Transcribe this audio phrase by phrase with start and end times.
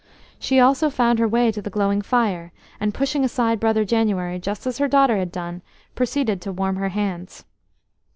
[0.39, 4.65] She also found her way to the glowing fire, and pushing aside Brother January just
[4.65, 5.61] as her daughter had done,
[5.93, 7.45] proceeded to warm her hands.